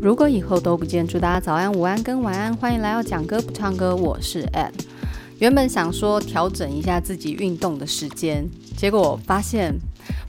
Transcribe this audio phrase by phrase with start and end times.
[0.00, 2.56] 如果以后都不见，祝大家早安、午安跟晚安。
[2.56, 4.72] 欢迎来到讲歌不唱歌，我是 Ed。
[5.38, 9.74] 原本想说调整一下自己运动的时间，结果发现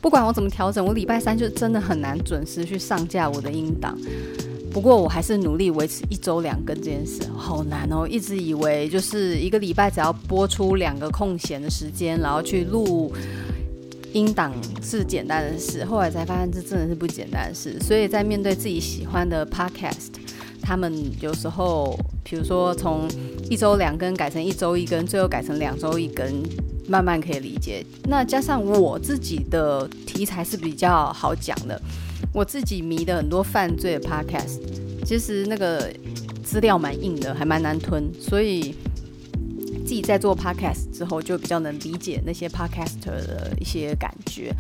[0.02, 3.98] 不管我怎么调整，我礼拜三就真的很难准时去上架我的音档。
[4.74, 8.08] 不过我还是努力维持一周两更这件事，好难哦！
[8.08, 13.14] 一直以为就是一个礼拜只要播出两个空闲的时间，然后去录。
[14.14, 17.80] 音档是简单的事，后来才发现这真的是不简单的事。
[17.80, 20.10] 所以在面对自己喜欢的 podcast，
[20.62, 23.08] 他们有时候，比如说从
[23.50, 26.26] 一周两更改成一周一更，最后改成两周一更，
[26.88, 27.86] 慢慢可以理解。
[28.06, 31.82] 那加上我自己的题材是比较好讲的，
[32.34, 34.60] 我自己迷的很多犯罪的 podcast，
[35.06, 35.90] 其实那个
[36.44, 38.76] 资料蛮硬的，还蛮难吞，所以。
[39.86, 44.54] 自己在做 podcast 之后，就比较能理解那些 podcaster 的一些感觉。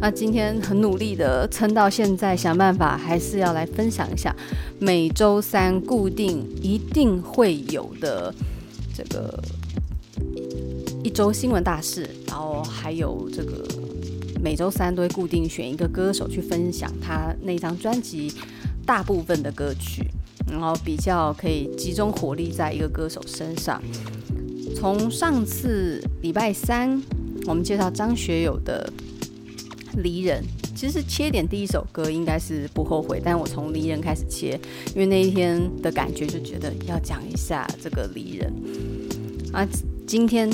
[0.00, 4.34] 那今天很努力的撑到现在，想办法还是要来分享一下
[4.78, 8.34] 每周三固定一定会有的
[8.94, 9.42] 这个
[11.02, 13.64] 一周新闻大事，然后还有这个
[14.42, 18.32] 每周三都会固定选一个歌手去分享他那张专辑
[18.84, 20.08] 大部分的歌曲，
[20.50, 23.82] 然后比较可以集中火力在一个歌手身上。
[24.76, 27.02] 从上次礼拜三，
[27.46, 28.92] 我们介绍张学友的
[30.02, 30.44] 《离人》，
[30.78, 34.60] 其实切点第一首歌应该是不后悔，但我从《离人》开始切，
[34.94, 38.52] 因为那一天的感觉就觉得要讲一下这个《离人》
[39.56, 39.66] 啊。
[40.06, 40.48] 今天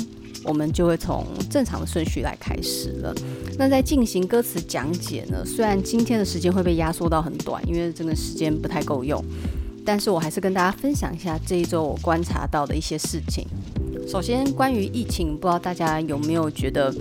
[0.45, 3.13] 我们就会从正常的顺序来开始了。
[3.57, 9.21] 那在进行歌词讲解呢，虽然今天的时间会被压缩到很短，因为这个时间不太够用，
[9.85, 13.45] 但是我还是跟大家分享一下这一周我观察到的一些事情。
[14.07, 16.93] 首先，关于疫情，不知道大家有没有觉得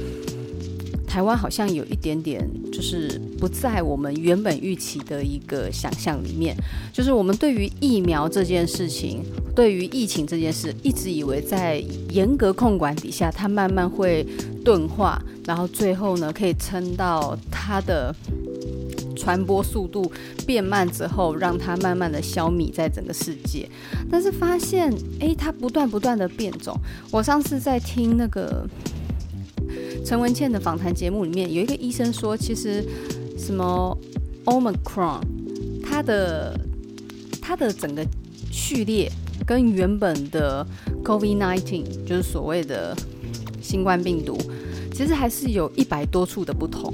[1.06, 6.56] 台湾好像有一点点，就是不在我们原本预期的一个想象里面。
[6.92, 9.22] 就是我们对于疫苗这件事情，
[9.54, 14.26] 对于疫情这件事，一直以为在严格控管底下，它慢慢会
[14.64, 18.14] 钝化，然后最后呢，可以撑到它的。
[19.22, 20.10] 传播速度
[20.44, 23.68] 变慢之后，让它慢慢的消弭在整个世界。
[24.10, 26.76] 但是发现，诶，它不断不断的变种。
[27.12, 28.66] 我上次在听那个
[30.04, 32.84] 陈文茜的访谈节目里面，有一个医生说，其实
[33.38, 33.96] 什么
[34.44, 35.20] Omicron，
[35.84, 36.58] 它的
[37.40, 38.04] 它的整个
[38.50, 39.08] 序列
[39.46, 40.66] 跟原本的
[41.04, 42.96] COVID-19，就是所谓的
[43.60, 44.36] 新冠病毒，
[44.92, 46.92] 其实还是有一百多处的不同。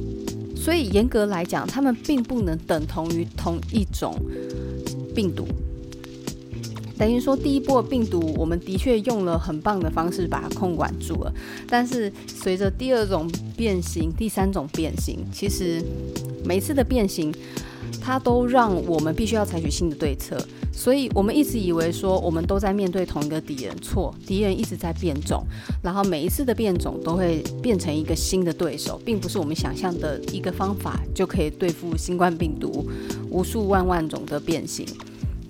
[0.61, 4.15] 所以严格来讲，它们并不能等同于同一种
[5.15, 5.47] 病毒。
[6.99, 11.33] 等于说，第一波病毒，我们的确用了很棒的方式把它控管住了。
[11.69, 15.81] 但是随着第二种变形、第三种变形，其实
[16.45, 17.33] 每次的变形，
[18.01, 20.37] 它都让我们必须要采取新的对策。
[20.73, 25.45] 所以我们一直以为说我们都在面对同一个敌人，错，敌人一直在变种，
[25.83, 32.89] 然后每一次的变种都会变成一个新的对手，并不是我们想象的一个方法就可以对付新冠病毒
[33.29, 34.87] 无数万万种的变形。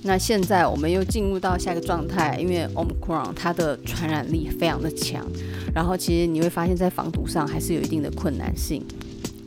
[0.03, 5.27] 那现在我们又进入到下一个状态，因为 Omicron 它的传染力非常的强，
[5.75, 8.83] 然后其实你会发现在防堵上还是有一定的困难性。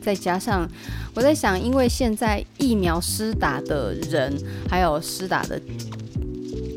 [0.02, 0.68] 再加上，
[1.14, 4.36] 我在想，因为现在疫苗施打的人，
[4.68, 5.60] 还有施打的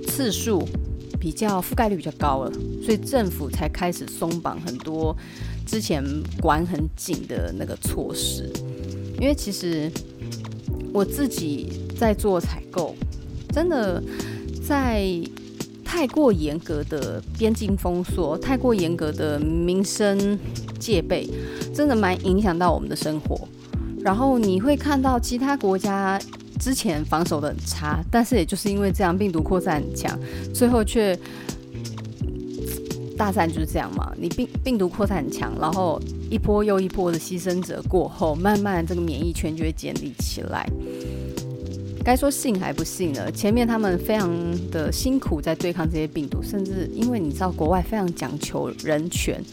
[0.08, 0.64] 次数
[1.20, 2.52] 比较覆盖率比较高了，
[2.84, 5.16] 所以政府才开始松绑很多
[5.66, 6.04] 之前
[6.40, 8.50] 管很紧的那个措施。
[9.20, 9.92] 因为其实
[10.94, 12.96] 我自己在做采购，
[13.52, 14.02] 真的
[14.68, 15.04] 在
[15.86, 20.38] 太过严格的边境封锁、太过严格的民生
[20.78, 21.30] 戒备。
[21.74, 23.46] 真的蛮影响到我们的生活，
[24.00, 26.18] 然后你会看到其他国家
[26.58, 30.18] 之前防守得很差，但是也就是因为这样，病毒扩散很强，
[30.54, 31.14] 最后却
[33.18, 34.10] 大战就是这样嘛。
[34.18, 40.66] 你病病毒扩散很强，然后一波又一波的牺牲者过后，慢慢这个免疫圈就会建立起来。
[42.06, 43.32] 该说信还不信呢？
[43.32, 44.32] 前面他们非常
[44.70, 49.44] 的辛苦在对抗这些病毒，甚至因为你知道国外非常讲求人权。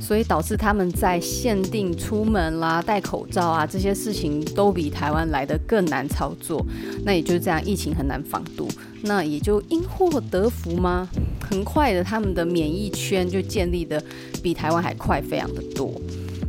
[0.00, 6.64] 所以导致他们在限定出门啦、戴口罩啊这些事情都比台湾来的更难操作。
[7.04, 8.68] 那也就是这样，疫情很难防堵。
[9.02, 11.06] 那也就因祸得福吗？
[11.50, 14.02] 很快的，他们的免疫圈就建立的
[14.40, 15.92] 比台湾还快，非常的多。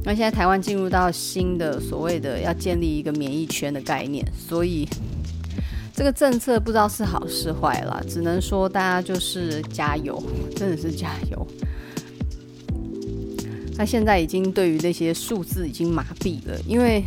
[0.06, 4.88] 那现在台湾进入到新的所谓的要建立一个免疫圈的概念，所以
[6.00, 10.18] 这个政策不知道是好是坏啦，只能说大家就是加油，
[10.56, 11.46] 真的是加油。
[13.76, 17.04] 他现在已经对于那些数字已经麻痹了，因为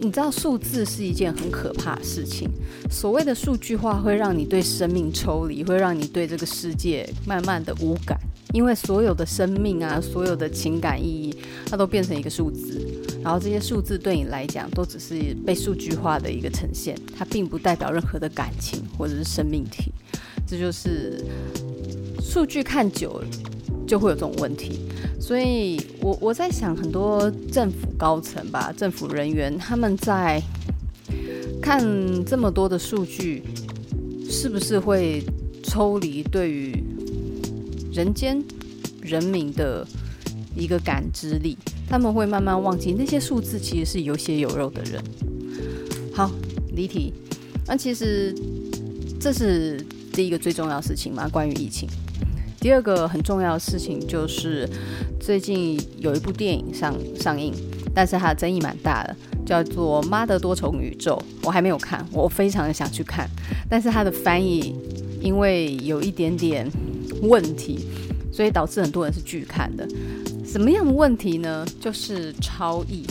[0.00, 2.50] 你知道数字是一件很可怕的事情。
[2.90, 8.18] 所谓的数据化会让你对生命抽离，会让你对这个世界慢慢的无感，
[8.52, 11.36] 因为所有的生命啊，所有的情感意义，
[11.70, 12.84] 它都变成一个数字。
[13.28, 19.92] 然后这些数字对你来讲，都只是被数据化的一个呈现，它并不代表任何的感情或者是生命体。
[20.46, 21.22] 这就是
[22.22, 23.22] 数据看久
[23.86, 24.80] 就会有这种问题。
[25.20, 30.42] 所以我我在想，很多政府高层吧，政府人员他们在
[31.60, 31.84] 看
[32.24, 33.42] 这么多的数据，
[34.26, 35.22] 是不是会
[35.62, 36.82] 抽离对于
[37.92, 38.42] 人间
[39.02, 39.86] 人民的
[40.56, 41.58] 一个感知力？
[41.88, 45.02] 他们会慢慢忘记那些数字其实是有血有肉的人。
[46.12, 46.30] 好，
[46.72, 47.12] 离题。
[47.66, 48.34] 那其实
[49.20, 51.88] 这是第一个最重要的事情嘛，关于疫情。
[52.60, 54.68] 第二个很重要的事情就是，
[55.20, 57.54] 最近有一部电影上上映，
[57.94, 61.22] 但是它的争议蛮大的，叫做《妈的多重宇宙》。
[61.46, 63.30] 我还没有看，我非常的想去看，
[63.68, 64.74] 但是它的翻译
[65.22, 66.68] 因为有一点点
[67.22, 67.86] 问题，
[68.32, 69.86] 所以导致很多人是拒看的。
[70.50, 71.66] 什么样的问题呢？
[71.78, 73.04] 就是超译。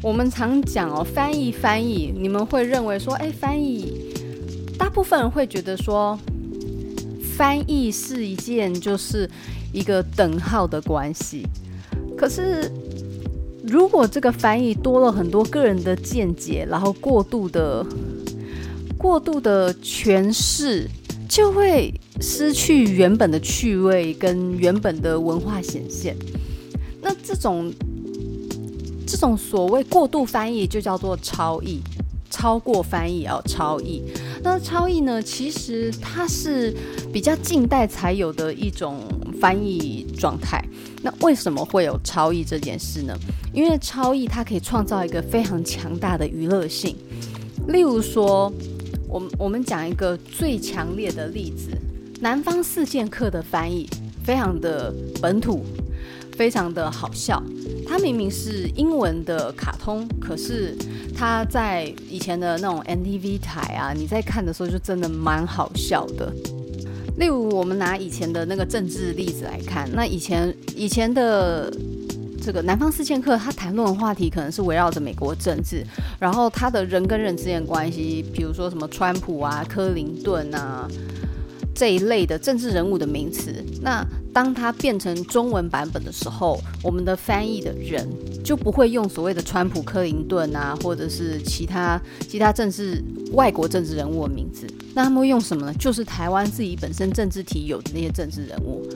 [0.00, 4.14] 我们常讲哦，翻译翻译，你们会认为说，哎，翻译，
[4.78, 6.16] 大部分人会觉得说。
[7.36, 9.28] 翻译是一件就是
[9.72, 11.46] 一个等号的关系，
[12.14, 12.70] 可是
[13.66, 17.86] 如果这个翻译多了很多个人的见解，然后过度的
[18.98, 20.86] 过度的诠释，
[21.26, 21.90] 就会
[22.20, 26.16] 失去原本的趣味跟原本的文化显现。
[27.00, 27.72] 那这种
[29.06, 31.80] 这种所谓过度翻译，就叫做超译。
[32.32, 34.02] 超过翻译哦，超译。
[34.40, 35.20] 那超译呢？
[35.20, 36.72] 其实它是
[37.12, 39.00] 比较近代才有的一种
[39.40, 40.64] 翻译状态。
[41.02, 43.14] 那为什么会有超译这件事呢？
[43.52, 46.96] 因为超译它可以创造一个非常强大的娱乐性。
[47.66, 48.50] 例如说，
[49.08, 51.72] 我们我们讲一个最强烈的例子，
[52.20, 53.88] 《南方四剑客》的翻译
[54.22, 55.64] 非常的本土。
[56.36, 57.42] 非常的好笑，
[57.86, 60.74] 它明明是英文的卡通，可是
[61.14, 66.32] 它在以前的那种 MTV 台啊，你在看的时候就真的蛮好笑的。
[67.18, 71.70] 例如，我们拿以前的那个政治例子来看，那以前以前的
[72.42, 75.84] 这个《南方四剑客》，他谈论的话题可能是围绕着美国政治，
[76.18, 80.88] 然后他的人跟人之间的关系，比如说什么川普啊、克林顿啊。
[81.80, 88.06] 这一类的政治人物的名词，那当它变成中文版本的时候，我们的翻译的人
[88.44, 91.98] 就不会用所谓的川普、克林顿啊，或者是其他
[92.28, 95.72] 其他政治外国政治人物的名字，那他们会用什么呢？
[95.78, 98.86] 就是台湾自己本身政治体有的那些政治人物，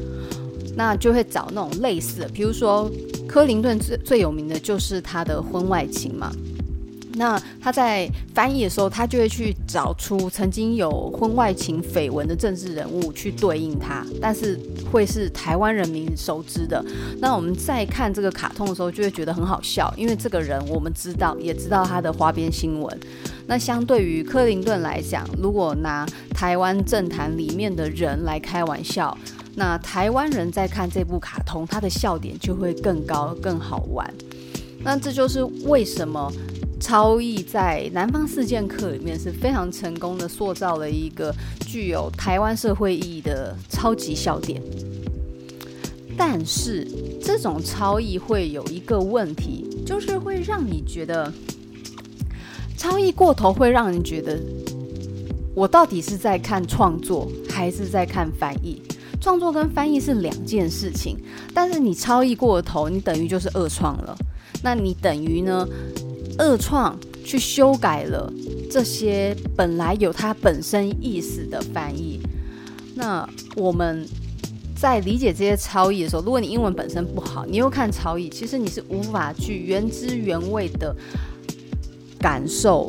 [0.77, 2.91] 那就会找那种类似的，比如说
[3.27, 6.31] 克林顿最最有名的就是他的婚外情嘛。
[7.17, 14.59] 那他在翻译的时候，他就会去找出曾经有婚外情绯闻的政治人物去对应他，但是
[14.91, 16.85] 会是台湾人民熟知的。
[17.21, 23.01] 那我们在看这个卡通的时候，就会觉得很好笑，因为这个人我们知道，也知道他的花边新闻。
[23.47, 29.17] 那相对于克林顿来讲，如果拿台湾政坛里面的人来开玩笑，
[29.55, 34.13] 那台湾人在看这部卡通，他的笑点就会更高、更好玩。
[34.83, 36.33] 那这就是为什么。
[36.85, 41.35] 超译在《南方四剑客》里面是非常成功的，塑造了一个
[41.67, 44.61] 具有台湾社会意义的超级笑点。
[46.15, 46.87] 但是
[47.23, 51.33] 这种超译会有一个问题，就是会让你觉得
[52.77, 54.39] 超译过头，会让人觉得
[55.55, 58.83] 我到底是在看创作还是在看翻译？
[59.23, 61.17] 创作跟翻译是两件事情，
[61.55, 64.15] 但是你超译过头，你等于就是二创了。
[64.63, 65.67] 那你等于呢？
[66.39, 68.33] 二创去修改了
[68.71, 72.21] 这些本来有它本身意思的翻译，
[72.95, 74.07] 那我们
[74.77, 80.95] 在理解这些超译的时候，如果你英文本身不好，你又看超译，其实你是无法去原汁原味的
[82.19, 82.89] 感受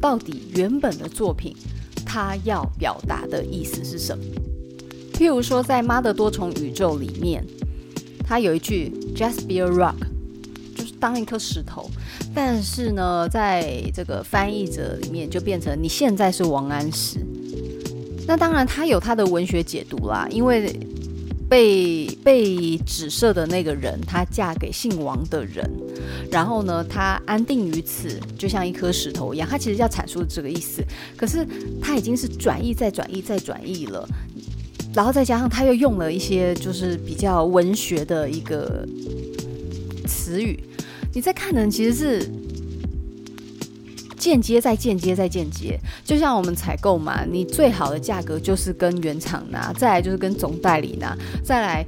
[0.00, 1.56] 到底原本的作品
[2.04, 4.24] 它要表达的意思是什么。
[5.12, 7.44] 譬如说，在《妈的多重宇宙》里面，
[8.24, 9.96] 它有一句 “Just be a rock”，
[11.00, 11.90] 当一颗石头。
[12.34, 17.18] 但是呢，在这个翻译者里面，就变成你现在是王安石。
[18.26, 20.78] 那当然，他有他的文学解读啦，因为
[21.48, 25.66] 被被指涉的那个人，他嫁给姓王的人，
[26.30, 29.48] 然后呢，他安定于此，就像一颗石头一样。
[29.48, 30.84] 他其实要阐述这个意思，
[31.16, 31.46] 可是
[31.80, 34.06] 他已经是转译再转译再转译了，
[34.92, 38.86] 然后再加上他又用了一些就是比较文学的一个
[40.06, 40.62] 词语。
[41.14, 42.30] 你在看的人其实是
[44.16, 51.86] 间接再间接再间接，就像我们采购嘛，你最好的价格就是跟原厂拿，再来就是跟总代理拿，再来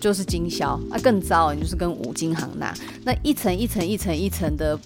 [0.00, 4.78] 就是经销啊，更糟你就是跟五金行拿，那一层一层一层一层的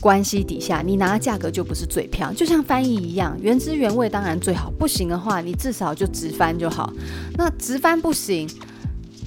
[0.00, 2.34] 关系底下，你拿的价格就不是最漂亮。
[2.34, 6.92] 就像翻译一样，原汁原味当然最好，不行的话，你至少就直翻就好。
[7.36, 8.48] 那直翻不行。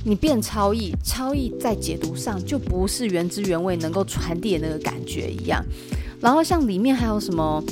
[0.04, 5.64] 你变超译，超译在解读上就不是原汁原味能够传递的那个感觉一样。
[6.20, 7.64] 然后像里面还有什么，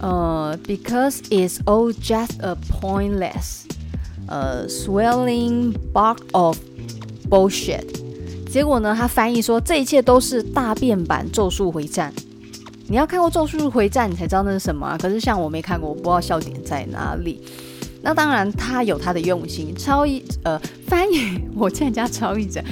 [0.00, 3.62] 呃，because it's all just a pointless，
[4.26, 6.58] 呃，swelling bulk of
[7.28, 7.84] bullshit。
[8.50, 12.12] 结果呢，他翻译说这一切都是大变版《咒术回战》。
[12.88, 14.98] 你要看过《咒术回战》，你才知道那是什么啊。
[15.00, 17.40] 可是像我没看过，我不知道笑点在哪里。
[18.02, 19.74] 那当然，他有他的用心。
[19.76, 22.62] 超译呃，翻译，我竟然加超译者。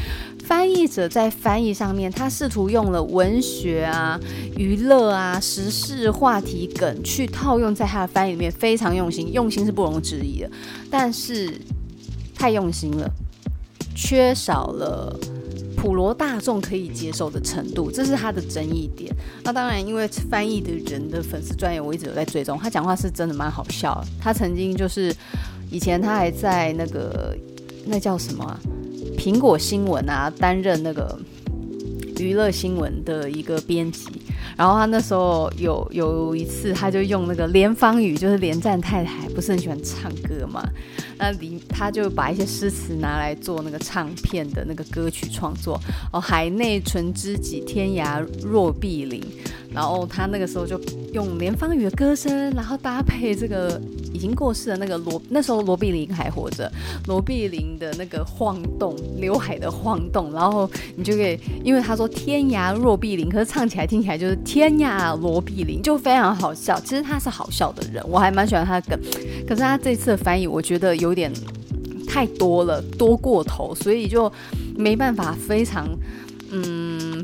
[0.45, 4.19] 翻译者在翻译上面，他试图用了文学啊、
[4.57, 10.51] 娱乐啊、时事话题梗去套用在他的翻译里面，非常用心，用心是不容置疑的。
[10.91, 11.53] 但是
[12.35, 13.09] 太用心了，
[13.95, 15.17] 缺少了。
[15.81, 19.11] 普罗大众可以接受的程度，这是他的争议点。
[19.43, 22.59] 那当然，因为翻译的人的粉丝专业，我一直有在追踪。
[22.59, 23.99] 他讲话是真的蛮好笑。
[24.21, 25.11] 他曾经就是
[25.71, 27.35] 以前他还在那个
[27.87, 28.61] 那叫什么啊？
[29.17, 31.19] 苹果新闻啊，担任那个
[32.19, 34.07] 娱乐新闻的一个编辑。
[34.57, 40.63] 然后他那时候有有一次，他就用那个连方语，就是连战太太不是很喜欢唱歌嘛？
[41.19, 45.81] 那里他就把一些诗词拿来做那个唱片的那个歌曲创作
[46.13, 49.23] 哦，海内存知己，天涯若比邻。
[49.73, 50.81] 然后他那个时候就
[51.13, 53.81] 用连方宇的歌声，然后搭配这个
[54.13, 56.71] 已经过世的那个罗，那时候罗碧玲还活着，
[57.07, 66.79] 罗碧玲的那个晃动，刘海的晃动，然后你就可以，因为他说天涯若碧玲，可是唱起来听起来就是天涯罗碧玲，就非常好笑。
[66.81, 69.01] 其实他是好笑的人，我还蛮喜欢他的梗，
[69.47, 71.33] 可是他这次的翻译我觉得有点
[72.09, 74.31] 太多了，多过头，所以就
[74.77, 75.89] 没办法非常。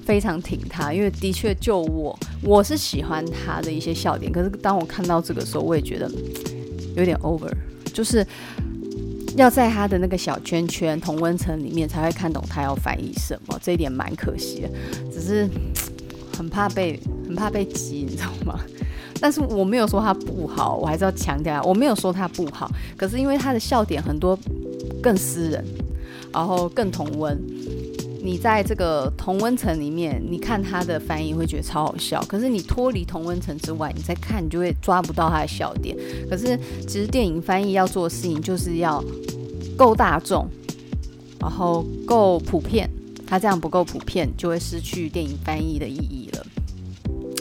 [0.00, 4.30] 非常挺他，因为的确就我，我是喜欢他的一些笑点。
[4.30, 6.10] 可是当我看到这个时候，我也觉得
[6.96, 7.50] 有点 over，
[7.92, 8.26] 就是
[9.36, 14.70] 要在他的那个小圈圈同温层里面才会看懂他要翻译什么，这一点蛮可惜的。
[15.12, 15.48] 只是
[16.36, 18.60] 很怕被很怕被挤，你知道吗？
[19.18, 22.70] 但是我没有说他不好，我还是要强调，我没有说他不好。
[22.96, 24.38] 可是因为他的笑点很多
[25.02, 25.64] 更私人，
[26.32, 27.34] 然后更同温。
[28.26, 32.20] 你在这个同温层里面，你看他的翻译会觉得超好笑。
[32.26, 35.96] 可是你脱离同温层之外，你再看，你就会抓不到他的笑点。
[36.28, 39.00] 可是其实电影翻译要做的事情，就是要
[39.76, 40.44] 够大众，
[41.38, 42.90] 然后够普遍。
[43.24, 46.46] 他这样不够普遍，就会失去电影翻译的意义了。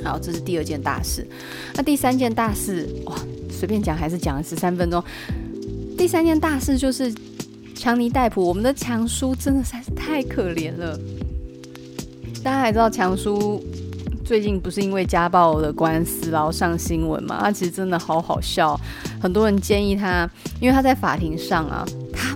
[0.04, 1.28] 好，这是第二件大事。
[1.74, 3.16] 那第三件大事，哇，
[3.50, 5.04] 随便讲还是讲了十三分钟。
[5.98, 7.12] 第三件大事就是。
[7.76, 10.98] 强尼戴普，我们的强叔真的实在是太可怜了。
[12.44, 13.64] 大家还知道强叔
[14.24, 17.40] 最近不是因为家暴的官司然后上新闻嘛？
[17.42, 18.80] 他其实真的好好笑。
[19.22, 20.30] 很多人建议他，
[20.60, 22.36] 因为他在法庭上啊，他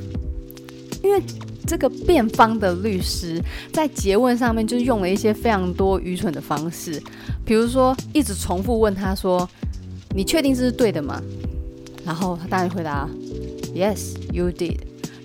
[1.02, 1.22] 因为
[1.66, 3.42] 这个辩方的律师
[3.72, 7.02] 在诘问上面就用了一些非常多愚蠢的方式，
[7.46, 9.48] 比如说一直重复问他说
[10.16, 11.22] ：“你确定这是对的吗？”
[12.06, 13.08] 然后他当然回答
[13.76, 14.78] ：“Yes, you did。”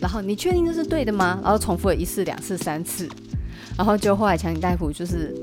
[0.04, 1.40] 然后你确定这是对的吗？
[1.42, 3.08] 然后重复了一次、两次、三次，
[3.74, 5.34] 然后就后来强尼大夫就是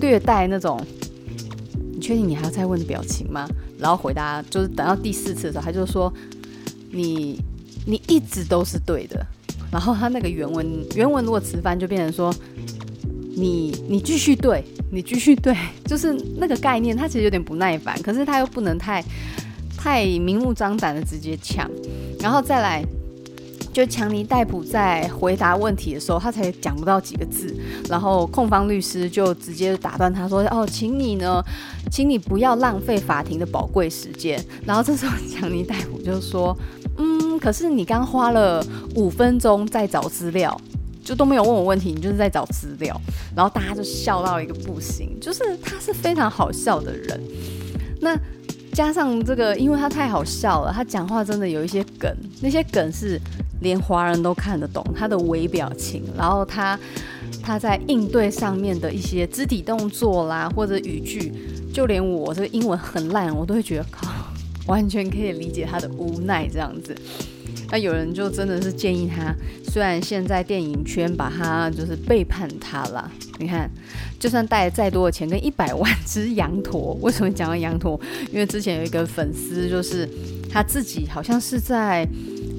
[0.00, 0.76] 略带那种，
[1.92, 3.48] 你确定你还要再问的表情吗？
[3.78, 6.12] 然后回答就是等到第四次的时候，他就说
[6.90, 7.40] 你
[7.86, 9.24] 你一直都是对的。
[9.70, 10.66] 然后他那个原文
[10.96, 12.34] 原文如果词翻就变成说
[13.36, 19.00] 你你继续对，你继续对，就是那个概念，他其实有点不耐烦，可是他又不能太
[19.76, 21.70] 太明目张胆的直接抢，
[22.18, 22.84] 然后再来。
[23.76, 27.54] 就强尼戴普在回答问题的时候，他才讲不到几个字，
[27.90, 31.44] 然后控方律师就直接打断他说：“哦，请你呢，
[31.90, 36.56] 请你不要浪费法庭的宝贵时间。”然后这时候强尼戴普就说
[36.96, 38.64] ：“嗯，可是你刚花了
[38.94, 40.58] 五分钟在找资料，
[41.04, 42.98] 就都没有问我问题，你就是在找资料。”
[43.36, 47.20] 然后大家就笑到一个不行，就是他是非常好笑的人。
[48.00, 48.18] 那
[48.72, 53.20] 加上这个，因为他太好笑了，他讲话真的有一些梗，那些梗是。
[53.60, 56.78] 连华人都看得懂他的微表情，然后他
[57.42, 61.32] 他在应对上面的一些肢体动作啦，或者语句，
[61.72, 64.08] 就连我这个英文很烂，我都会觉得靠，
[64.66, 66.94] 完全可以理解他的无奈这样子。
[67.68, 69.34] 那有人就真的是建议他，
[69.72, 73.10] 虽然现在电影圈把他就是背叛他了，
[73.40, 73.68] 你看，
[74.20, 78.00] 就算带再多的钱跟一百万只羊驼，为什么讲到羊驼？
[78.30, 80.08] 因为之前有一个粉丝，就是
[80.48, 82.06] 他自己好像是在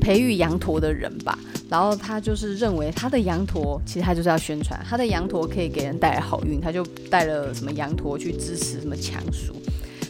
[0.08, 1.38] 培育羊驼的人吧，
[1.68, 9.54] 然后他就是认为他的羊驼，其实他就是要宣传他的羊驼可以给人带来好运，他就带了什么羊驼去支持什么强叔。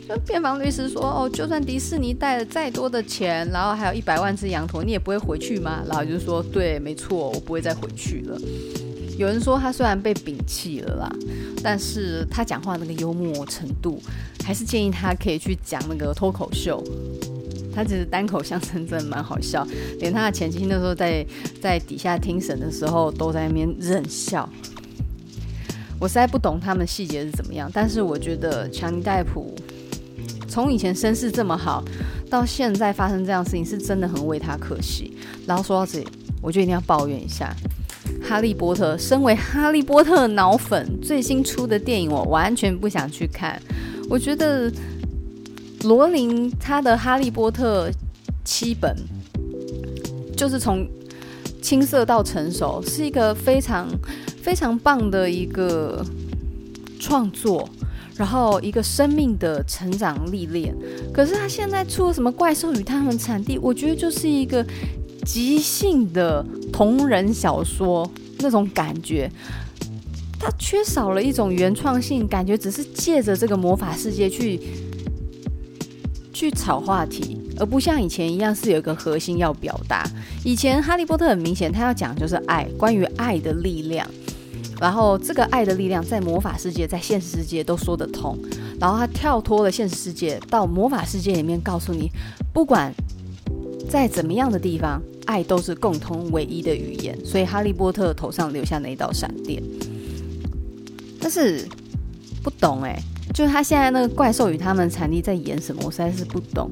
[0.07, 8.39] 就辩方律师说：“哦，就算迪士尼带了再多的钱，然后还有一百万只羊驼，你也不会回去吗？”然后就说：“对，没错，我不会再回去了。”
[9.17, 11.11] 有人说他虽然被摒弃了啦，
[11.63, 13.99] 但是他讲话那个幽默程度，
[14.45, 16.83] 还是建议他可以去讲那个脱口秀。
[17.77, 19.63] 他其实单口相声真的蛮好笑，
[19.99, 21.23] 连他的前妻那时候在
[21.61, 24.49] 在底下听审的时候，都在那边忍笑。
[25.99, 29.55] 我实在不懂他们细节是怎么样，但是我觉得强尼戴普。
[30.47, 31.83] 从以前身世这么好，
[32.31, 35.13] 到现在发生这样事情，是真的很为他可惜。
[35.45, 36.07] 然后说到这里，
[36.41, 37.55] 我就一定要抱怨一下
[38.27, 38.95] 《哈利波特》。
[38.97, 43.61] 身为《哈利波特》脑粉，最新出的电影我完全不想去看。
[44.09, 44.71] 我觉得
[45.83, 47.89] 罗琳他的《哈利波特》
[48.43, 48.95] 七本，
[50.35, 50.87] 就是从
[51.61, 53.87] 青涩到成熟，是一个非常
[54.41, 56.05] 非常棒的一个
[56.99, 57.67] 创作。
[58.15, 60.75] 然后一个生命的成长历练，
[61.13, 63.59] 可是他现在出了什么怪兽与他们产地？
[63.59, 64.65] 我觉得就是一个
[65.23, 66.43] 即兴的
[66.73, 69.29] 同人小说那种感觉，
[70.39, 74.59] 它缺少了一种原创性，感觉只是借着这个魔法世界去
[76.37, 80.07] 去炒话题，而不像以前一样是有一个核心要表达。
[80.45, 84.07] 以前哈利波特很明显，他要讲就是爱，关于爱的力量。
[84.79, 88.37] 然后这个爱的力量在魔法世界、在现实世界都说得通。
[88.79, 92.11] 然后他跳脱了现实世界，到魔法世界里面，告诉你，
[92.53, 92.93] 不管
[93.89, 97.17] 在怎么样的地方，爱都是共通唯一的语言。
[97.25, 99.59] 所以哈利波特头上留下那一道闪电。
[101.19, 101.67] 但是
[102.43, 103.01] 不懂哎，
[103.33, 106.69] 就是他现在那个怪兽与他们产地在演什么，我实在是不懂。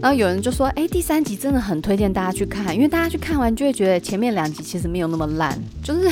[0.00, 6.08] 然后有人就说，哎，第三集真的很推荐大家去看，因为大家去看完就会觉得前面两集其实没有那么烂，就是。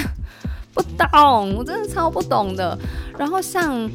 [0.75, 2.79] 不懂，我真的超不懂的。
[3.19, 3.91] 然后像，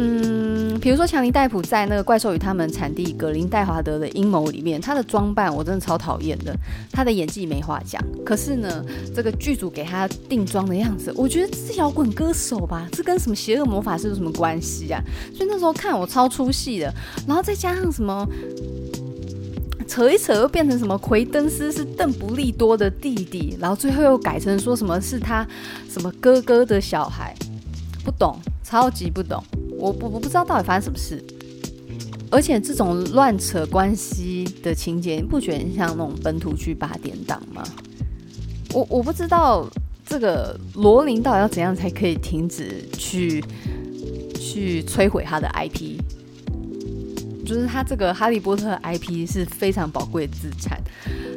[0.00, 6.56] 嗯，比如说强尼戴普在那个《怪兽与他们产地》格林戴华德的阴谋里面，他的装扮我真的超讨厌的。
[6.92, 12.88] 他的演技没话讲，可是呢，这个剧组给他定妆的样子，我觉得这是摇滚歌手吧？
[12.92, 15.02] 这跟什么邪恶魔法师有什么关系啊？
[15.34, 16.94] 所以那时候看我超出戏的。
[17.26, 18.24] 然后再加上什么？
[19.88, 20.96] 扯一扯又变成什么？
[20.98, 25.44] 奎登斯是邓布利多的弟弟，然后最后又改成说什么是他
[25.88, 27.34] 什么哥哥的小孩，
[28.04, 29.42] 不懂，超级不懂。
[29.78, 31.24] 我不我不知道到底发生什么事。
[32.30, 37.62] 而且这种乱扯关系的情节，你不觉得像那种本土剧八点档吗？
[38.74, 39.66] 我我不知道
[40.04, 43.42] 这个罗琳到底要怎样才可以停止去
[44.38, 45.98] 去摧毁他的 IP。
[47.46, 50.78] 就是他这个哈利波特 IP 是非常宝贵的资产，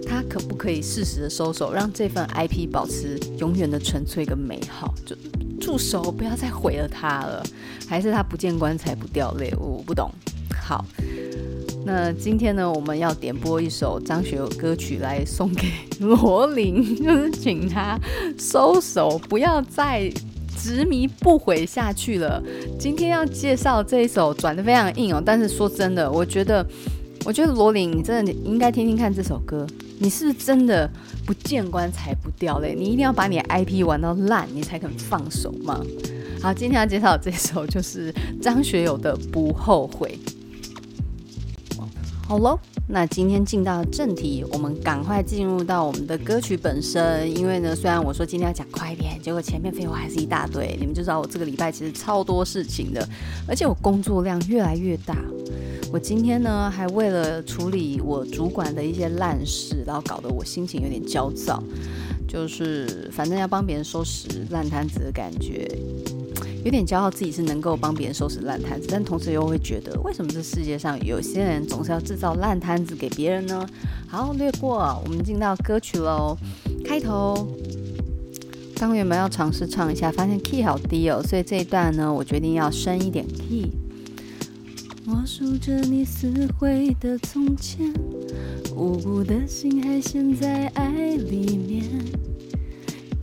[0.05, 4.93] 他可不可以适时的收手，让这份 IP 保持永远的纯粹跟美好？
[5.05, 5.15] 就
[5.61, 7.41] 住手，不要再毁了他了。
[7.87, 9.53] 还是他不见棺材不掉泪？
[9.59, 10.11] 我不懂。
[10.61, 10.83] 好，
[11.85, 15.67] 那今天呢，我们要点播一首张学友歌曲来送给
[15.99, 17.99] 罗琳， 就是请他
[18.37, 20.11] 收手，不要再。
[20.57, 22.43] 执迷不悔下去了。
[22.77, 26.63] 今天要介绍这一首转得非常硬哦，但是说真的，我觉得，
[27.25, 29.65] 我觉得罗琳，你真的应该听听看这首歌。
[30.01, 30.89] 你是不是真的
[31.27, 32.73] 不见棺材不掉泪？
[32.73, 35.79] 你一定要把你的 IP 玩到烂，你才肯放手吗？
[36.41, 38.11] 好，今天要介绍这首就是
[38.41, 40.17] 张学友的《不后悔》。
[42.27, 42.59] 好喽。
[42.87, 47.33] 那今天进到正题，我们赶快进入到我们的歌曲本身。
[47.37, 50.75] 因为呢，虽然我说今天要讲快一点，结果前面废话还是一大堆。
[50.77, 53.07] 你们就知道我这个礼拜其实超多事情的，
[53.47, 55.15] 而且我工作量越来越大。
[55.91, 61.61] 我今天呢，还为了处理我主管的一些烂事，然后搞得我心情有点焦躁，
[62.25, 65.69] 就是反正要帮别人收拾烂摊子的感觉。
[66.63, 73.67] 有点骄傲，自己是能够帮别人收拾烂摊子，但同时又会觉得，为什么这世界上有些人总是要制造烂摊子给别人呢？
[74.07, 76.37] 好，略过，我们进到歌曲喽。
[76.85, 77.47] 开头，
[78.75, 83.71] 刚原本要尝试唱一下，发现 key 好低哦，所以这一段呢，我决定要升一点 key。
[85.07, 87.91] 我数着你撕毁的从前，
[88.75, 91.83] 无辜的心还陷在爱里面，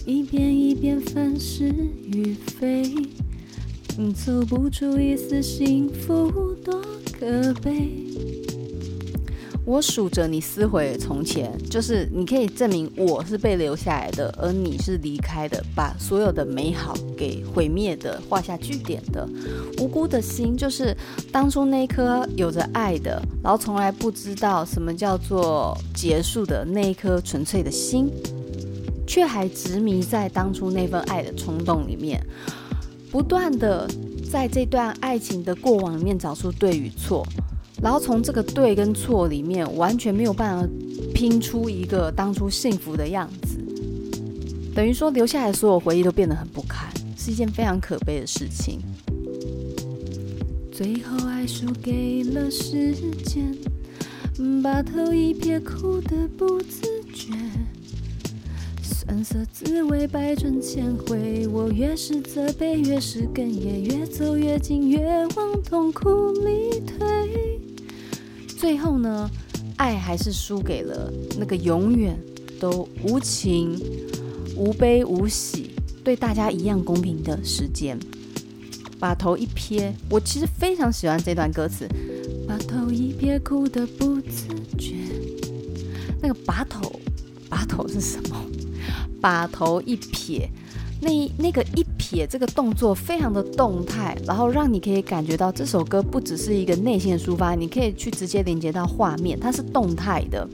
[0.05, 1.69] 一遍一遍翻是
[2.12, 2.93] 与非。
[4.14, 6.31] 凑不出一丝幸福，
[6.64, 6.81] 多
[7.19, 8.38] 可悲。
[9.68, 19.28] 我数着你撕毁从前，就是你可以证明我是被留下来的，而你是离开的，把所有的美好给毁灭的，画下句点的。
[19.78, 20.96] 无辜的心，就是
[21.31, 28.11] 当初那颗有着爱的，然后从来不知道什么叫做结束的那一颗纯粹的心，
[29.07, 32.24] 却还执迷在当初那份爱的冲动里面，
[33.11, 33.87] 不断的
[34.33, 37.22] 在这段爱情的过往里面找出对与错。
[37.81, 40.69] 然后从这个对跟错里面，完全没有办法
[41.14, 43.57] 拼出一个当初幸福的样子，
[44.75, 48.81] 等于说留下来所有回忆都变得很不堪，是一件非常可悲的事情。
[50.73, 52.93] 最后爱输给了时
[53.25, 53.57] 间，
[54.62, 57.33] 把头一撇，哭得不自觉，
[58.83, 65.01] 酸涩滋味百转千回，我越是责备越是哽咽，越走越近越
[65.37, 67.61] 往痛苦里退。
[68.59, 69.31] 最后呢，
[69.77, 72.18] 爱还是输给了那个永远
[72.59, 73.81] 都无情、
[74.57, 75.71] 无悲无喜、
[76.03, 77.97] 对大家一样公平的时间。
[78.99, 81.88] 把头一撇，我其实非常喜欢这段歌词。
[82.49, 84.97] 把头一撇，哭得不自觉。
[86.21, 87.01] 那个把头，
[87.49, 88.44] 把头是什么？
[89.23, 90.51] 把头一撇。
[91.01, 100.49] 那那个一撇这个动作非常的动态，然后让你可以感觉到这首歌不只是一个内心的抒发，你可以去直接连接到画面，它是动态的。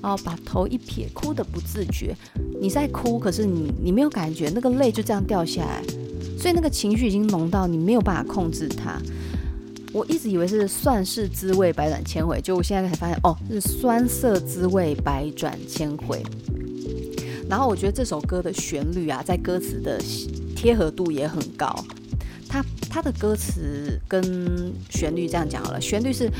[0.00, 2.14] 然后把头一撇，哭得不自觉，
[2.60, 5.82] 你在哭，可是你你没有感觉，那个泪就这样掉下来，
[6.38, 9.00] 所以那个情绪已经浓到你没有办法控制它。
[9.92, 16.22] 我一直以为是算是滋味百转千回，就我现在才发现，哦，是酸涩滋味百转千回。
[17.48, 20.00] 然后我觉得这首歌的旋律啊，在歌词的
[20.64, 21.84] 贴合度也很高。
[22.48, 26.30] 它它的歌词跟旋律这样讲好了，旋律是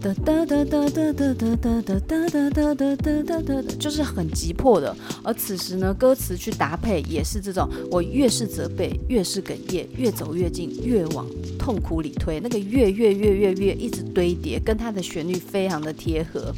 [0.00, 4.96] 哒哒哒哒哒哒哒哒哒哒哒哒哒哒哒哒，就是很急迫的。
[5.22, 11.26] 而此时呢，歌词去搭配也是这种，我越是责备，越是哽咽，越走越近，越往
[11.58, 12.40] 痛苦里推。
[12.40, 16.54] 那个越越越越越一直堆叠，跟它的旋律非常的贴合。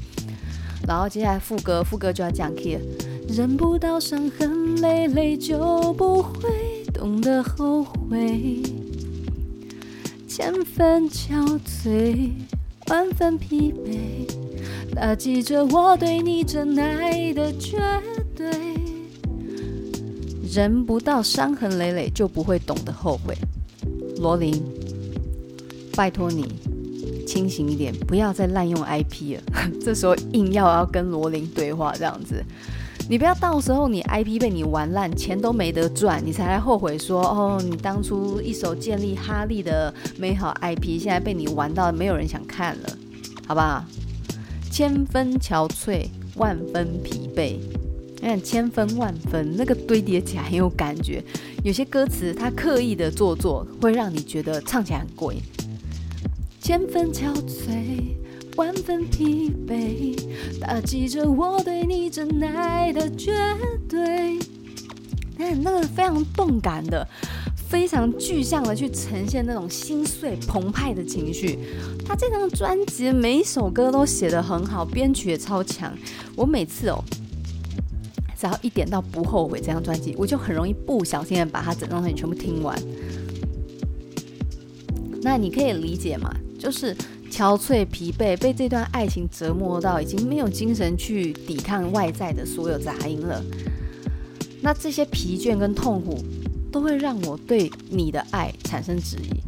[0.86, 2.78] 然后接下来副歌，副歌就要讲 key
[3.28, 8.62] 忍不到伤痕累累，就不会懂得后悔。
[10.28, 12.30] 千分憔悴，
[12.88, 17.78] 万分疲惫，打击着我对你真爱的绝
[18.34, 18.48] 对。
[20.52, 23.36] 忍不到伤痕累累，就不会懂得后悔。
[24.18, 24.62] 罗琳，
[25.94, 26.46] 拜托你
[27.26, 29.42] 清醒一点，不要再滥用 IP 了。
[29.82, 32.42] 这时候硬要要跟罗琳对话，这样子。
[33.08, 42.98] 你不要到时候你 IP 被你玩烂，钱都没得赚，你才来后悔说哦，你当初一手建立哈利的美好 IP，现在被你玩到没有人想看了，
[43.46, 43.84] 好不好？
[44.72, 47.56] 千分憔悴，万分疲惫。
[48.16, 51.22] 你看千分万分，那个堆叠起来很有感觉。
[51.62, 55.40] 有些歌词它刻意的做作，会让你觉得唱起来很过瘾。
[56.60, 58.16] 千分憔悴。
[58.56, 60.18] 万分疲惫，
[60.58, 63.32] 打击着我对你真爱的绝
[63.88, 64.38] 对。
[65.36, 67.06] 那那个非常动感的，
[67.68, 71.58] 非常具象的去呈现那种心碎澎湃的情绪。
[72.06, 75.92] 他这张专辑每一首歌都写得很好，编曲也超强。
[76.34, 77.04] 我每次哦，
[78.38, 82.74] 只要一点到不后悔这张专辑，我就很容易不小心的把它整张专辑全部听完。
[85.20, 86.34] 那你可以理解吗？
[86.58, 86.96] 就是。
[87.36, 93.44] 憔悴、疲惫，被这段爱情折磨到已经没有精神去抵抗外在的所有杂音了。
[94.62, 96.16] 那这些疲倦跟痛苦，
[96.72, 99.42] 都会让我对你的爱产生质疑。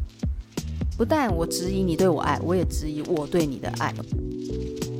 [0.99, 3.95] 不但我质疑你对我爱，我也质疑我对你的爱。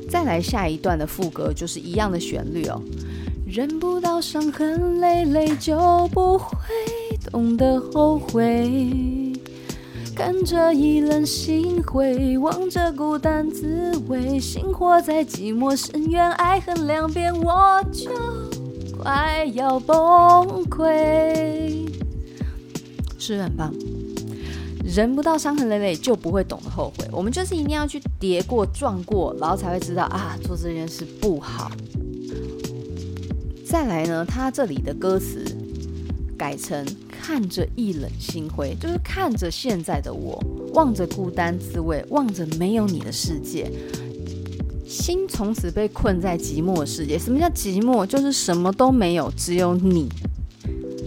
[0.09, 2.81] 再来下一段的副歌，就是一样的旋律哦。
[3.47, 6.57] 忍不到伤痕累累，就不会
[7.31, 9.28] 懂得后悔。
[10.19, 18.11] 看着意冷心灰，望着孤单滋味，心活在寂寞深渊，爱恨两边，我就
[18.99, 19.97] 快要崩
[20.65, 21.89] 溃。
[23.17, 23.73] 是很棒，
[24.85, 27.09] 人不到伤痕累累，就不会懂得后悔。
[27.13, 31.71] 我们就是一定要去跌过、撞过，然后才会知道啊，做这件事不好。
[33.65, 35.45] 再来呢，他这里的歌词
[36.37, 36.85] 改成。
[37.29, 43.71] 看着一冷心灰，就是看着现在的我，望着孤单滋味，望着没有你的世界，
[44.87, 47.19] 心从此被困在寂寞的世界。
[47.19, 48.07] 什么叫寂寞？
[48.07, 50.09] 就是什么都没有，只有你。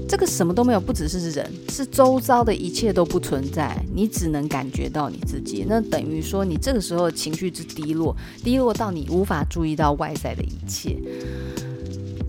[0.08, 5.66] 这个什么都没有，不只是人，是周遭的一切都不存在，你只能感觉到你自己。
[5.68, 10.96] 那等于说，你这个时候情绪之低落，低落到你无法注意到外在的一切。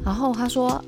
[0.03, 0.83] 然后他说：“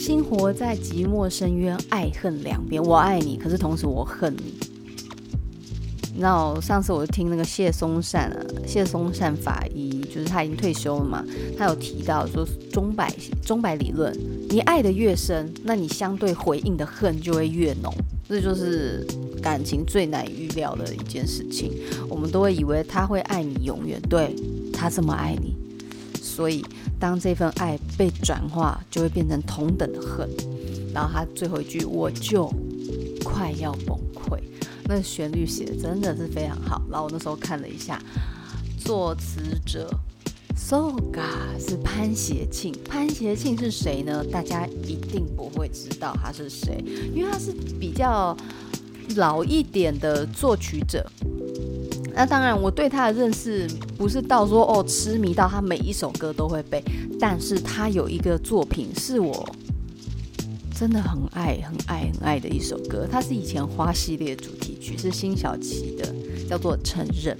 [0.00, 2.82] 心活在寂寞深渊，爱恨两边。
[2.82, 4.54] 我爱你，可是同时我恨你。”
[6.16, 11.22] 那上次我就听那个谢松善啊，谢松善法医，就是他已经退休了嘛，
[11.56, 14.10] 他有提到说钟摆钟摆理论。
[14.48, 17.92] 你爱的越深，那你相对回应的恨就会越浓，
[18.26, 19.06] 这就是
[19.42, 21.72] 感情最难预料的一件事情。
[22.08, 24.34] 我们都会以为他会爱你永远，对，
[24.72, 25.49] 他这么爱你，
[26.30, 26.64] 所以
[26.98, 30.28] 当这份爱被转化，就会变成同等的恨。
[30.94, 32.48] 然后他最后一句，我就
[33.24, 34.38] 快要崩溃。
[34.84, 36.80] 那旋律写的真的是非常好。
[36.90, 38.00] 然后我那时候看了一下，
[38.78, 39.90] 作词者。
[40.56, 44.22] Soga 是潘协庆，潘协庆是谁呢？
[44.30, 48.36] 大家一定不会知道他是谁，因为他是比较
[49.16, 51.04] 老一点的作曲者。
[52.14, 56.82] 那当然，我对他的认识不是到说哦痴迷到他每一首歌都会背，
[57.18, 59.48] 但是他有一个作品是我
[60.78, 66.14] 真的很爱、很爱、很爱的一首歌，它是以前花系列主题曲，是辛晓琪的，
[66.48, 67.36] 叫做《承认》。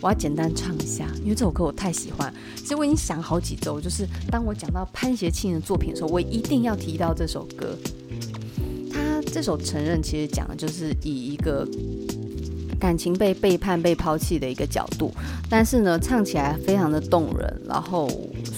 [0.00, 2.34] 我要简单唱一下，因为这首歌我太喜欢。
[2.56, 7.78] 其实我已经想好几周，就是当我讲到潘协庆的作品的时候，我一定要提到这首歌。
[8.92, 11.66] 他这首《承认》其实讲的就是以一个
[12.84, 15.10] 感情被背叛、被抛弃的一个角度，
[15.48, 17.62] 但是呢，唱起来非常的动人。
[17.66, 18.06] 然后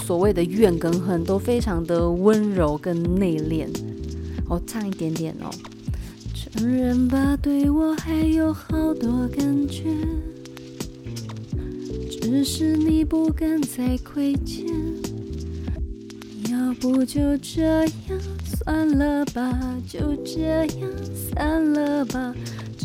[0.04, 3.68] 所谓的怨跟恨都非常的温柔跟内敛。
[4.48, 5.48] 我唱一点点哦。
[6.34, 9.84] 承认吧，对我还有好多感觉。
[12.10, 14.66] 只是你不敢再亏欠，
[16.50, 17.88] 要不就这样
[18.44, 19.56] 算了吧，
[19.88, 20.68] 就这样
[21.14, 22.34] 散了吧，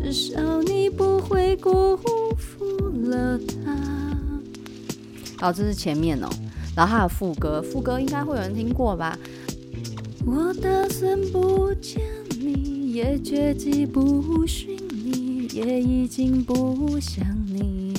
[0.03, 1.95] 至少你不会辜
[2.35, 2.65] 负
[3.05, 4.17] 了他。
[5.37, 6.27] 好，这是前面哦，
[6.75, 9.17] 然后还有副歌，副歌应该会有人听过吧？
[10.25, 12.01] 我打算不见
[12.39, 17.93] 你，也绝迹不寻你，也已经不想你。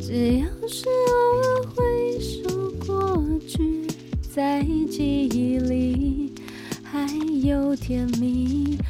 [0.00, 3.86] 只要是偶尔回首过去，
[4.32, 6.32] 在记忆里
[6.82, 7.06] 还
[7.42, 8.89] 有甜蜜，能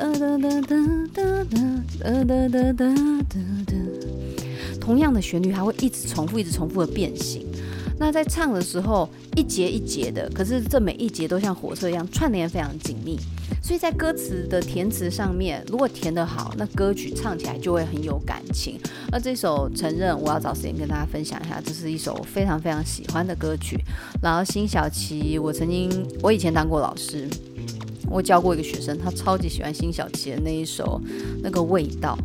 [0.00, 0.76] 哒哒哒哒
[1.12, 2.94] 哒哒哒哒哒哒
[3.66, 3.74] 哒，
[4.80, 7.46] 同样的旋律，它会一直重复，一直重复的变形。
[7.98, 13.18] 那在唱的时候，一节一节的，可是这每一节都像火车一样串联非常紧密，
[13.62, 18.80] 所以在歌词的填词上面，如果填得好，那歌曲唱起来就会很有感情。
[19.12, 23.76] 那这首《承认》，我要找时间跟大家分享一下，这是一首非常非常喜欢的歌曲。
[24.22, 25.90] 然后辛晓琪，我曾经
[26.22, 27.28] 我以前当过老师，
[28.10, 31.00] 我教过一个学生，他超级喜欢辛晓琪的那一首
[31.42, 32.18] 那个味道。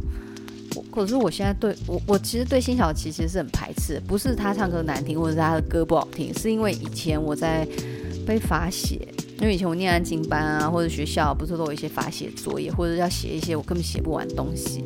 [0.75, 7.65] 我可是我现在对我，我其实对辛晓琪其实是很排斥，不是他唱歌难听，或者是他的歌不好听，是因为以前我在
[8.25, 9.07] 被罚写，
[9.39, 14.83] 因为以前我念安静班啊，或者学校不是都有一些罚写作业，或者要写一些我根本写不完的东西。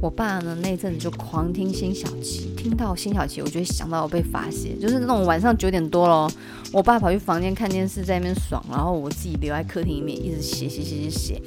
[0.00, 6.30] 我爸呢那阵子就狂听辛晓琪，听到辛晓琪，我就会想到我被罚写，就是那种晚上九点多咯，
[6.72, 11.42] 我爸跑去房间看电视，在那边爽，然后我自己留在客厅里面一直写写写写写。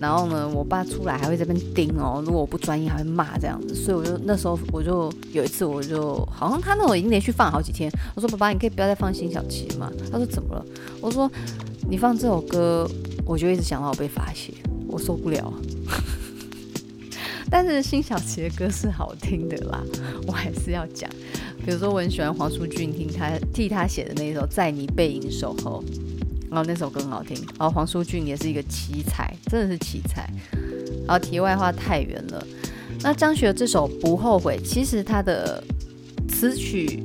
[0.00, 9.92] 然后呢，我爸出来还会在这边盯哦，如果我不专业还会骂这样子，所以我就那时候我就有一次我就好像他那种已经连续放好几天，我说爸爸你可以不要再放辛晓琪吗？
[10.10, 10.64] 他说怎么了？
[11.02, 11.30] 我说
[11.90, 12.88] 你放这首歌，
[13.26, 14.54] 我就一直想到我被罚写，
[14.88, 15.52] 我受不了。
[17.52, 19.82] 但是辛晓琪的歌是好听的啦，
[20.26, 21.10] 我还是要讲，
[21.62, 25.84] 比如说我很喜欢黄舒骏听他替他写的那一首《在你背影守候》。
[26.50, 30.28] 然后那首歌很好听，然后黄舒骏也是一个奇才，真的是奇才。
[31.06, 32.46] 然后题外话太远了，
[33.02, 35.62] 那张学这首不后悔，其实他的
[36.28, 37.02] 词曲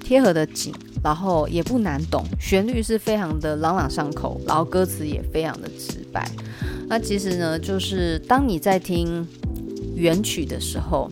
[0.00, 6.30] 贴合的紧，然后也不难懂，旋律是非常的朗朗上口，然后歌词也非常的直白。
[6.88, 9.26] 那其实呢，就是当你在听
[9.96, 11.10] 原曲的时候，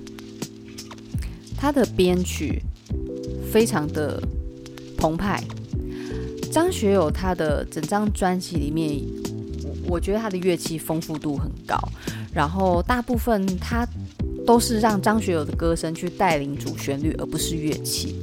[1.56, 2.62] 它的编曲
[3.52, 4.22] 非常的
[4.96, 5.42] 澎湃。
[6.54, 9.02] 张学友他的整张专辑里面，
[9.88, 11.76] 我觉得他的乐器丰富度很高，
[12.32, 13.84] 然后大部分他
[14.46, 18.14] 都是让张学友的歌声去带领主旋律，而不是乐器。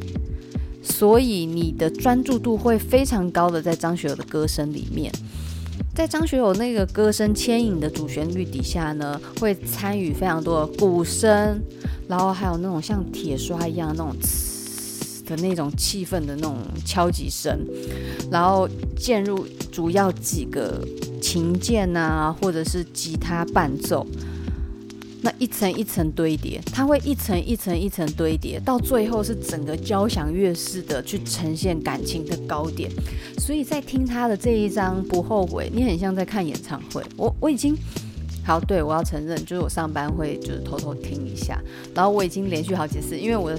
[0.81, 5.11] 所以你的专注度会非常高的在张学友的歌声里面，
[5.93, 11.61] 在张学友那个歌声牵引的主旋律底下呢，会参与非常多的鼓声，
[12.07, 14.15] 然后还有那种像铁刷一样的那种
[15.25, 17.59] 的那种气氛的那种敲击声，
[18.31, 20.85] 然后渐入主要几个
[21.21, 24.05] 琴键啊，或者是吉他伴奏。
[25.23, 32.89] 那一层一层堆叠，它会一层一层一层堆叠，到最后是整个交响乐式的去呈现感情的高点。
[33.37, 37.03] 所以在听他的这一张不后悔，你很像在看演唱会。
[37.17, 37.77] 我我已经
[38.43, 41.61] 好，对，我要承认，就是我上班会就是偷偷听一下，
[41.93, 43.57] 然后我已经连续好几次，因为我的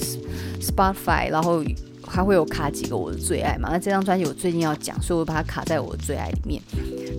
[0.60, 1.62] Spotify，然后
[2.06, 3.68] 还会有卡几个我的最爱嘛。
[3.70, 6.60] 那这张专辑我最近要讲，所以我把它卡在我的最爱里面，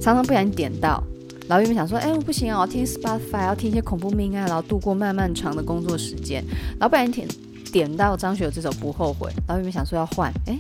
[0.02, 1.04] 常常不小心点到。
[1.48, 6.44] 然后原本想说，哎，我不行啊，听 Spotify，要听一些恐怖命案，然后度过漫漫长的工作时间。
[6.80, 7.28] 然后不然点
[7.72, 10.58] 点到张学友这首《不后悔》，然后原本想说要换，哎，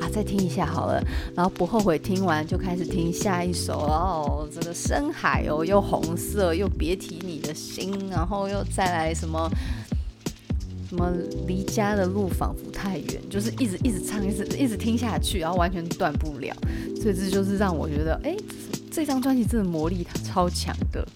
[0.00, 1.02] 啊，再听一下好了。
[1.34, 9.50] 然后《不后悔》听完就开始听下一首，哦，这个深海哦，又红色，又别提你的心，然后又再来什么
[10.88, 11.12] 什么
[11.46, 16.54] 离家的路仿佛太远，就是一直一直唱，一直一直听下去，然后完全断不了。
[17.00, 18.36] 所以这就是让我觉得，哎。
[18.90, 21.06] 这张专辑真的魔力超强的，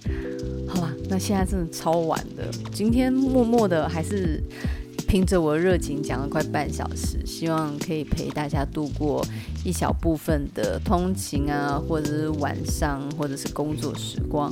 [0.68, 0.92] 好吧？
[1.08, 4.40] 那现在真的超晚的，今天默默的还是
[5.12, 9.22] 凭着我热情讲了快半小时，希望可以陪大家度过
[9.62, 14.50] 一小部分的通勤啊，或者是晚上，或者是工作时光。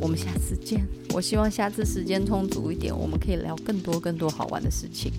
[0.00, 5.12] 我们下次见，我希望下次时间充足一点，我们可以聊更多更多好玩的事情。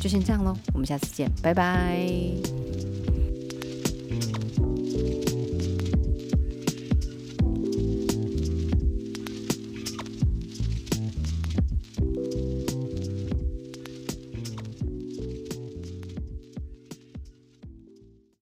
[0.00, 2.06] 就先这样喽，我们下次见，拜拜。